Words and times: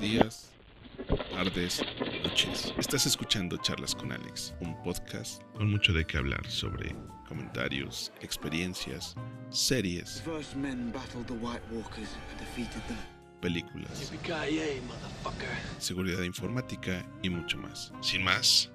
días, 0.00 0.50
tardes, 1.30 1.82
noches. 2.24 2.74
Estás 2.78 3.06
escuchando 3.06 3.56
Charlas 3.58 3.94
con 3.94 4.10
Alex, 4.10 4.54
un 4.60 4.80
podcast 4.82 5.42
con 5.54 5.70
mucho 5.70 5.92
de 5.92 6.04
qué 6.04 6.16
hablar 6.16 6.44
sobre 6.50 6.96
comentarios, 7.28 8.12
experiencias, 8.20 9.14
series, 9.50 10.22
películas, 13.40 14.12
seguridad 15.78 16.22
informática 16.22 17.06
y 17.22 17.30
mucho 17.30 17.56
más. 17.58 17.92
Sin 18.00 18.24
más, 18.24 18.70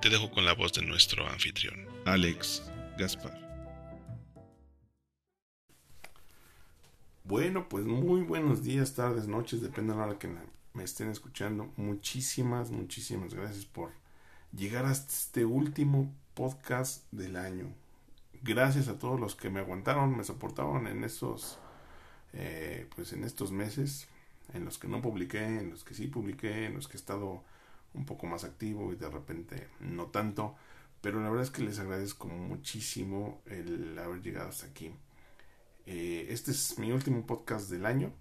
te 0.00 0.08
dejo 0.08 0.30
con 0.30 0.44
la 0.44 0.54
voz 0.54 0.72
de 0.72 0.82
nuestro 0.82 1.28
anfitrión, 1.28 1.86
Alex 2.06 2.62
Gaspar. 2.96 3.53
Bueno, 7.26 7.70
pues 7.70 7.86
muy 7.86 8.20
buenos 8.20 8.62
días, 8.64 8.92
tardes, 8.92 9.26
noches, 9.28 9.62
depende 9.62 9.94
de 9.94 9.98
la 9.98 10.04
hora 10.06 10.18
que 10.18 10.28
me 10.74 10.84
estén 10.84 11.08
escuchando. 11.08 11.72
Muchísimas, 11.78 12.70
muchísimas 12.70 13.32
gracias 13.32 13.64
por 13.64 13.92
llegar 14.54 14.84
hasta 14.84 15.10
este 15.10 15.46
último 15.46 16.12
podcast 16.34 17.10
del 17.12 17.36
año. 17.36 17.72
Gracias 18.42 18.88
a 18.88 18.98
todos 18.98 19.18
los 19.18 19.34
que 19.34 19.48
me 19.48 19.60
aguantaron, 19.60 20.14
me 20.14 20.22
soportaron 20.22 20.86
en 20.86 21.02
estos, 21.02 21.58
eh, 22.34 22.90
pues 22.94 23.14
en 23.14 23.24
estos 23.24 23.52
meses, 23.52 24.06
en 24.52 24.66
los 24.66 24.76
que 24.76 24.88
no 24.88 25.00
publiqué, 25.00 25.44
en 25.46 25.70
los 25.70 25.82
que 25.82 25.94
sí 25.94 26.08
publiqué, 26.08 26.66
en 26.66 26.74
los 26.74 26.88
que 26.88 26.98
he 26.98 27.00
estado 27.00 27.42
un 27.94 28.04
poco 28.04 28.26
más 28.26 28.44
activo 28.44 28.92
y 28.92 28.96
de 28.96 29.08
repente 29.08 29.68
no 29.80 30.08
tanto. 30.08 30.56
Pero 31.00 31.22
la 31.22 31.30
verdad 31.30 31.44
es 31.44 31.50
que 31.50 31.62
les 31.62 31.78
agradezco 31.78 32.28
muchísimo 32.28 33.40
el 33.46 33.98
haber 33.98 34.20
llegado 34.20 34.50
hasta 34.50 34.66
aquí. 34.66 34.92
Eh, 35.86 36.28
este 36.30 36.50
es 36.50 36.78
mi 36.78 36.92
último 36.92 37.26
podcast 37.26 37.68
del 37.68 37.84
año. 37.84 38.12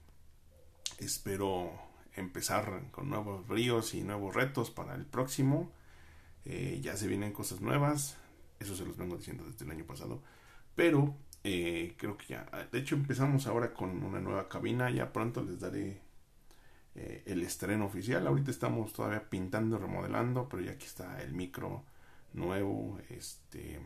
Espero 0.98 1.72
empezar 2.16 2.84
con 2.92 3.10
nuevos 3.10 3.48
bríos 3.48 3.94
y 3.94 4.02
nuevos 4.02 4.36
retos 4.36 4.70
para 4.70 4.96
el 4.96 5.06
próximo. 5.06 5.72
Eh, 6.46 6.80
ya 6.82 6.98
se 6.98 7.08
vienen 7.08 7.32
cosas 7.32 7.62
nuevas. 7.62 8.18
Eso 8.60 8.76
se 8.76 8.86
los 8.86 8.98
vengo 8.98 9.18
diciendo 9.18 9.46
desde 9.46 9.64
el 9.66 9.72
año 9.72 9.86
pasado. 9.86 10.22
Pero 10.76 11.16
eh, 11.44 11.96
creo 11.98 12.18
que 12.18 12.28
ya. 12.28 12.46
De 12.72 12.80
hecho, 12.80 12.96
empezamos 12.96 13.48
ahora 13.48 13.74
con 13.74 14.04
una 14.04 14.20
nueva 14.20 14.50
cabina. 14.50 14.90
Ya 14.90 15.14
pronto 15.14 15.42
les 15.42 15.60
daré 15.60 16.02
el 16.96 17.42
estreno 17.42 17.86
oficial. 17.86 18.28
Ahorita 18.28 18.52
estamos 18.52 18.92
todavía 18.94 19.30
pintando, 19.30 19.78
remodelando. 19.78 20.50
Pero 20.50 20.64
ya 20.64 20.72
aquí 20.74 20.86
está 20.86 21.22
el 21.22 21.34
micro 21.34 21.86
nuevo. 22.34 23.00
Este, 23.10 23.80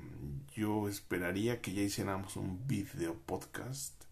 yo 0.55 0.87
esperaría 0.87 1.61
que 1.61 1.73
ya 1.73 1.81
hiciéramos 1.81 2.35
un 2.37 2.67
video 2.67 3.15
podcast. 3.25 4.03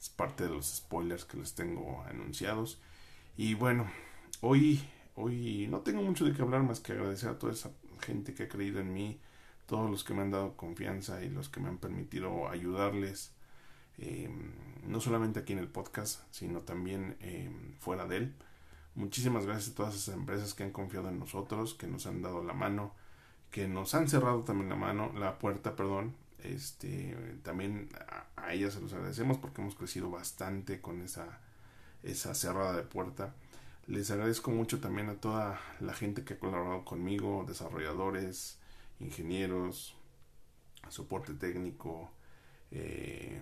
Es 0.00 0.08
parte 0.08 0.44
de 0.44 0.50
los 0.50 0.66
spoilers 0.76 1.24
que 1.24 1.36
les 1.38 1.54
tengo 1.54 2.02
anunciados. 2.08 2.80
Y 3.36 3.54
bueno, 3.54 3.90
hoy, 4.40 4.82
hoy 5.14 5.66
no 5.70 5.80
tengo 5.80 6.02
mucho 6.02 6.24
de 6.24 6.32
qué 6.32 6.42
hablar 6.42 6.62
más 6.62 6.80
que 6.80 6.92
agradecer 6.92 7.30
a 7.30 7.38
toda 7.38 7.52
esa 7.52 7.70
gente 8.00 8.34
que 8.34 8.44
ha 8.44 8.48
creído 8.48 8.80
en 8.80 8.92
mí, 8.92 9.20
todos 9.66 9.90
los 9.90 10.04
que 10.04 10.14
me 10.14 10.22
han 10.22 10.30
dado 10.30 10.56
confianza 10.56 11.22
y 11.24 11.28
los 11.30 11.48
que 11.48 11.60
me 11.60 11.68
han 11.68 11.78
permitido 11.78 12.48
ayudarles. 12.48 13.32
eh, 13.98 14.30
no 14.86 15.00
solamente 15.00 15.40
aquí 15.40 15.52
en 15.52 15.58
el 15.58 15.68
podcast, 15.68 16.22
sino 16.30 16.60
también 16.62 17.16
eh, 17.20 17.50
fuera 17.80 18.06
de 18.06 18.16
él. 18.18 18.34
Muchísimas 18.94 19.46
gracias 19.46 19.72
a 19.72 19.74
todas 19.76 19.94
esas 19.94 20.14
empresas 20.14 20.54
que 20.54 20.64
han 20.64 20.72
confiado 20.72 21.08
en 21.08 21.18
nosotros, 21.18 21.74
que 21.74 21.86
nos 21.86 22.06
han 22.06 22.22
dado 22.22 22.42
la 22.42 22.54
mano, 22.54 22.94
que 23.50 23.68
nos 23.68 23.94
han 23.94 24.08
cerrado 24.08 24.42
también 24.42 24.68
la 24.68 24.76
mano, 24.76 25.12
la 25.14 25.38
puerta, 25.38 25.76
perdón. 25.76 26.14
Este, 26.42 27.16
también 27.42 27.90
a, 28.36 28.54
ellas 28.54 28.74
se 28.74 28.80
los 28.80 28.92
agradecemos 28.92 29.38
porque 29.38 29.60
hemos 29.60 29.74
crecido 29.74 30.10
bastante 30.10 30.80
con 30.80 31.02
esa, 31.02 31.40
esa 32.02 32.34
cerrada 32.34 32.74
de 32.74 32.82
puerta. 32.82 33.34
Les 33.86 34.10
agradezco 34.10 34.50
mucho 34.50 34.80
también 34.80 35.08
a 35.08 35.14
toda 35.14 35.60
la 35.80 35.94
gente 35.94 36.24
que 36.24 36.34
ha 36.34 36.38
colaborado 36.38 36.84
conmigo, 36.84 37.44
desarrolladores, 37.46 38.58
ingenieros, 39.00 39.96
soporte 40.88 41.34
técnico, 41.34 42.10
eh, 42.70 43.40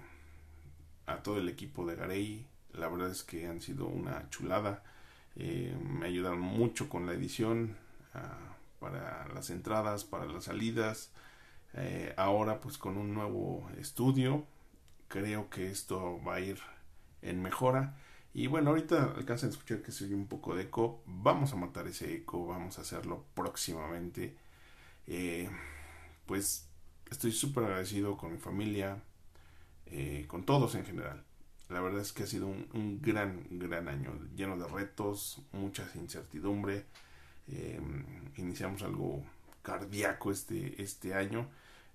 a 1.07 1.23
todo 1.23 1.39
el 1.39 1.49
equipo 1.49 1.87
de 1.87 1.97
Garey. 1.97 2.47
La 2.73 2.89
verdad 2.89 3.11
es 3.11 3.23
que 3.25 3.47
han 3.47 3.61
sido 3.61 3.87
una 3.87 4.29
chulada. 4.31 4.83
Eh, 5.37 5.77
me 5.83 6.07
ayudaron 6.07 6.41
mucho 6.41 6.89
con 6.89 7.07
la 7.07 7.13
edición, 7.13 7.77
para 8.79 9.29
las 9.29 9.51
entradas, 9.51 10.05
para 10.05 10.27
las 10.27 10.45
salidas. 10.45 11.13
Eh, 11.75 12.15
ahora 12.17 12.61
pues 12.61 12.79
con 12.79 12.97
un 12.97 13.15
nuevo 13.15 13.69
estudio. 13.79 14.47
Creo 15.09 15.49
que 15.51 15.71
esto 15.71 16.21
va 16.27 16.37
a 16.37 16.41
ir 16.41 16.59
en 17.23 17.43
mejora. 17.43 17.97
Y 18.35 18.47
bueno, 18.47 18.71
ahorita 18.71 19.15
alcanzan 19.17 19.49
a 19.51 19.53
escuchar 19.53 19.83
que 19.83 19.93
se 19.93 20.05
oye 20.05 20.15
un 20.15 20.27
poco 20.27 20.55
de 20.55 20.65
eco. 20.65 21.03
Vamos 21.07 21.53
a 21.53 21.57
matar 21.57 21.87
ese 21.89 22.15
eco, 22.15 22.47
vamos 22.47 22.79
a 22.79 22.83
hacerlo 22.83 23.25
próximamente. 23.35 24.37
Eh, 25.07 25.49
pues 26.27 26.69
estoy 27.11 27.33
súper 27.33 27.65
agradecido 27.65 28.17
con 28.17 28.33
mi 28.33 28.39
familia, 28.39 29.03
eh, 29.87 30.27
con 30.29 30.45
todos 30.45 30.75
en 30.75 30.85
general. 30.85 31.25
La 31.69 31.81
verdad 31.81 32.01
es 32.01 32.13
que 32.13 32.23
ha 32.23 32.27
sido 32.27 32.47
un, 32.47 32.69
un 32.75 33.01
gran, 33.03 33.47
gran 33.51 33.89
año, 33.89 34.19
lleno 34.37 34.57
de 34.57 34.69
retos, 34.69 35.43
mucha 35.53 35.89
incertidumbre. 35.95 36.87
Eh, 37.49 37.81
iniciamos 38.37 38.83
algo 38.83 39.23
cardíaco 39.63 40.31
este, 40.31 40.81
este 40.83 41.15
año, 41.15 41.49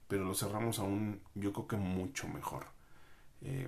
pero 0.08 0.25
lo 0.25 0.34
cerramos 0.34 0.80
aún, 0.80 1.22
yo 1.36 1.53
creo 1.53 1.68
que 1.68 1.78
mucho 1.78 2.28
mejor. 2.28 2.68
Eh, 3.41 3.68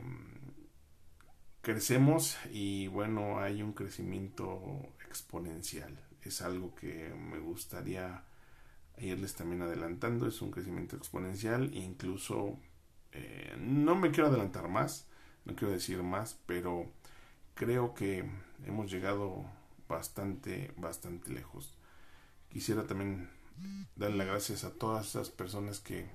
crecemos 1.61 2.37
y 2.51 2.87
bueno, 2.87 3.39
hay 3.39 3.61
un 3.63 3.73
crecimiento 3.73 4.61
exponencial. 5.07 5.97
Es 6.21 6.41
algo 6.41 6.75
que 6.75 7.13
me 7.15 7.39
gustaría 7.39 8.23
irles 8.99 9.35
también 9.35 9.63
adelantando. 9.63 10.27
Es 10.27 10.41
un 10.41 10.51
crecimiento 10.51 10.95
exponencial. 10.95 11.73
Incluso 11.73 12.59
eh, 13.11 13.55
no 13.59 13.95
me 13.95 14.11
quiero 14.11 14.27
adelantar 14.29 14.67
más, 14.67 15.07
no 15.45 15.55
quiero 15.55 15.73
decir 15.73 16.03
más, 16.03 16.39
pero 16.45 16.91
creo 17.55 17.93
que 17.93 18.29
hemos 18.65 18.91
llegado 18.91 19.45
bastante, 19.87 20.71
bastante 20.77 21.31
lejos. 21.31 21.73
Quisiera 22.49 22.85
también 22.87 23.29
darle 23.95 24.17
las 24.17 24.27
gracias 24.27 24.63
a 24.63 24.73
todas 24.73 25.07
esas 25.07 25.29
personas 25.29 25.79
que 25.79 26.05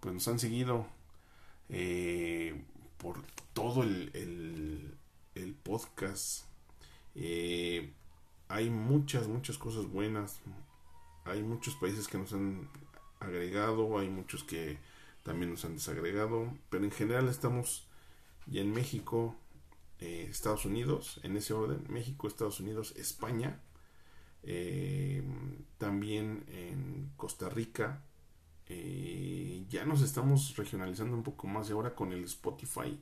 pues 0.00 0.14
nos 0.14 0.28
han 0.28 0.38
seguido 0.38 0.86
eh, 1.68 2.60
por 2.98 3.22
todo 3.52 3.82
el, 3.82 4.10
el, 4.14 4.94
el 5.34 5.54
podcast. 5.54 6.44
Eh, 7.14 7.92
hay 8.48 8.70
muchas, 8.70 9.28
muchas 9.28 9.58
cosas 9.58 9.86
buenas. 9.86 10.40
Hay 11.24 11.42
muchos 11.42 11.74
países 11.76 12.08
que 12.08 12.18
nos 12.18 12.32
han 12.32 12.68
agregado, 13.20 13.98
hay 13.98 14.08
muchos 14.08 14.44
que 14.44 14.78
también 15.22 15.50
nos 15.50 15.64
han 15.64 15.74
desagregado, 15.74 16.52
pero 16.68 16.84
en 16.84 16.90
general 16.90 17.28
estamos 17.28 17.86
ya 18.46 18.60
en 18.60 18.72
México, 18.72 19.36
eh, 20.02 20.26
Estados 20.28 20.64
Unidos, 20.64 21.20
en 21.22 21.36
ese 21.36 21.54
orden, 21.54 21.84
México, 21.88 22.26
Estados 22.26 22.58
Unidos, 22.58 22.92
España, 22.96 23.60
eh, 24.42 25.22
también 25.78 26.44
en 26.48 27.12
Costa 27.16 27.48
Rica, 27.48 28.02
eh, 28.66 29.64
ya 29.68 29.84
nos 29.84 30.02
estamos 30.02 30.56
regionalizando 30.56 31.16
un 31.16 31.22
poco 31.22 31.46
más 31.46 31.68
y 31.68 31.72
ahora 31.72 31.94
con 31.94 32.12
el 32.12 32.24
Spotify 32.24 32.98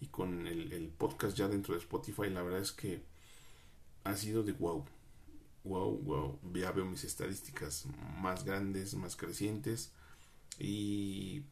y 0.00 0.06
con 0.06 0.46
el, 0.46 0.72
el, 0.72 0.88
podcast 0.88 1.36
ya 1.36 1.48
dentro 1.48 1.74
de 1.74 1.80
Spotify, 1.80 2.30
la 2.30 2.40
verdad 2.42 2.60
es 2.60 2.72
que 2.72 3.02
ha 4.04 4.16
sido 4.16 4.42
de 4.42 4.52
wow. 4.52 4.86
Wow, 5.64 5.98
wow. 5.98 6.38
Ya 6.54 6.72
veo 6.72 6.86
mis 6.86 7.04
estadísticas 7.04 7.84
más 8.22 8.44
grandes, 8.44 8.94
más 8.94 9.16
crecientes. 9.16 9.92
Y 10.58 11.42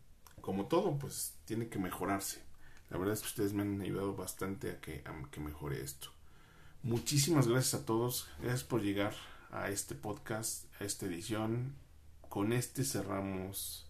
como 0.41 0.69
todo, 0.69 0.99
pues 0.99 1.35
tiene 1.45 1.69
que 1.69 1.79
mejorarse. 1.79 2.46
La 2.91 2.99
verdad 2.99 3.15
es 3.15 3.21
que 3.21 3.29
ustedes 3.29 3.53
me 3.53 3.63
han 3.63 3.81
ayudado 3.81 4.15
bastante 4.15 4.71
a 4.71 4.81
que, 4.81 5.03
a 5.05 5.31
que 5.31 5.41
mejore 5.41 5.83
esto. 5.83 6.09
Muchísimas 6.83 7.49
gracias 7.49 7.83
a 7.83 7.85
todos. 7.85 8.29
Gracias 8.41 8.65
por 8.65 8.83
llegar 8.83 9.15
a 9.51 9.71
este 9.71 9.95
podcast, 9.95 10.67
a 10.81 10.85
esta 10.85 11.07
edición. 11.07 11.75
Con 12.29 12.53
este 12.53 12.85
cerramos 12.85 13.87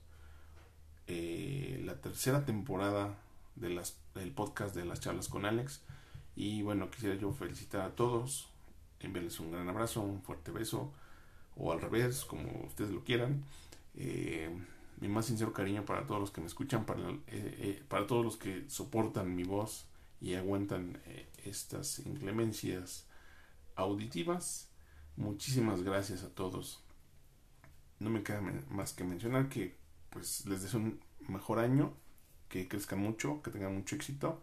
eh, 1.07 1.83
la 1.85 2.01
tercera 2.01 2.45
temporada 2.45 3.19
de 3.55 3.71
las, 3.71 3.99
del 4.15 4.33
podcast 4.33 4.75
de 4.75 4.85
las 4.85 5.01
charlas 5.01 5.29
con 5.29 5.45
Alex. 5.45 5.83
Y 6.35 6.63
bueno, 6.63 6.91
quisiera 6.91 7.15
yo 7.17 7.33
felicitar 7.33 7.83
a 7.83 7.95
todos, 7.95 8.49
enviarles 9.01 9.41
un 9.41 9.53
gran 9.53 9.69
abrazo, 9.69 10.01
un 10.01 10.23
fuerte 10.23 10.51
beso, 10.51 10.93
o 11.57 11.73
al 11.73 11.81
revés, 11.81 12.25
como 12.25 12.67
ustedes 12.67 12.91
lo 12.91 13.05
quieran. 13.05 13.45
Eh, 13.95 14.51
mi 14.99 15.09
más 15.09 15.27
sincero 15.27 15.53
cariño 15.53 15.85
para 15.85 16.07
todos 16.07 16.21
los 16.21 16.31
que 16.31 16.41
me 16.41 16.47
escuchan, 16.47 16.87
para, 16.87 17.01
eh, 17.11 17.21
eh, 17.29 17.85
para 17.89 18.07
todos 18.07 18.25
los 18.25 18.37
que 18.37 18.69
soportan 18.69 19.35
mi 19.35 19.45
voz 19.45 19.87
y 20.21 20.35
aguantan 20.35 21.01
eh, 21.07 21.29
estas 21.45 22.01
inclemencias 22.01 23.07
auditivas. 23.75 24.69
Muchísimas 25.17 25.83
gracias 25.83 26.23
a 26.23 26.31
todos. 26.31 26.83
No 27.99 28.11
me 28.11 28.23
queda 28.23 28.41
más 28.69 28.93
que 28.93 29.05
mencionar 29.05 29.49
que 29.49 29.77
pues 30.11 30.47
les 30.47 30.63
deseo 30.63 30.81
un 30.81 31.01
mejor 31.29 31.59
año, 31.59 31.95
que 32.49 32.69
crezcan 32.69 32.99
mucho, 32.99 33.43
que 33.43 33.51
tengan 33.51 33.75
mucho 33.75 33.97
éxito 33.97 34.41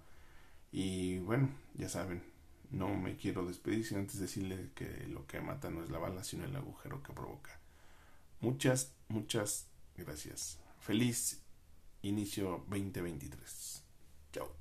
y 0.71 1.19
bueno, 1.19 1.49
ya 1.75 1.87
saben, 1.87 2.23
no 2.71 2.89
me 2.95 3.15
quiero 3.15 3.45
despedir 3.45 3.85
sin 3.85 3.99
antes 3.99 4.19
decirle 4.19 4.71
que 4.75 5.07
lo 5.07 5.25
que 5.27 5.39
mata 5.39 5.69
no 5.69 5.83
es 5.83 5.89
la 5.89 5.99
bala, 5.99 6.23
sino 6.23 6.45
el 6.45 6.55
agujero 6.55 7.01
que 7.03 7.13
provoca. 7.13 7.59
Muchas, 8.41 8.93
muchas 9.07 9.67
gracias. 9.97 10.59
Feliz 10.79 11.41
inicio 12.01 12.65
2023. 12.69 13.83
Chao. 14.31 14.55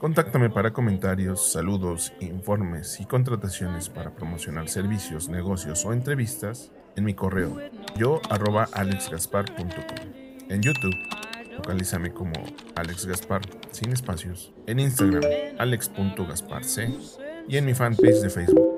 Contáctame 0.00 0.48
para 0.48 0.72
comentarios, 0.72 1.52
saludos, 1.52 2.12
informes 2.20 3.00
y 3.00 3.04
contrataciones 3.04 3.88
para 3.88 4.14
promocionar 4.14 4.68
servicios, 4.68 5.28
negocios 5.28 5.84
o 5.84 5.92
entrevistas 5.92 6.70
en 6.94 7.04
mi 7.04 7.14
correo 7.14 7.58
yo 7.96 8.20
arroba 8.30 8.68
alexgaspar.com. 8.72 9.68
En 10.48 10.62
YouTube, 10.62 10.94
localízame 11.56 12.12
como 12.12 12.32
Alex 12.76 13.06
Gaspar 13.06 13.42
sin 13.72 13.92
espacios. 13.92 14.52
En 14.66 14.78
Instagram, 14.78 15.22
alex.gasparc. 15.58 16.64
Y 17.48 17.56
en 17.56 17.64
mi 17.64 17.74
fanpage 17.74 18.20
de 18.20 18.30
Facebook, 18.30 18.77